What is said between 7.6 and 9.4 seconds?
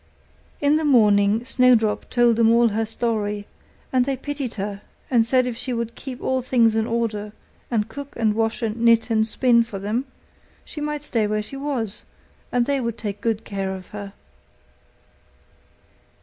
and cook and wash and knit and